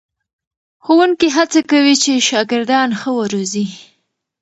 [0.83, 3.65] ښوونکي هڅه کوي چې شاګردان ښه وروزي.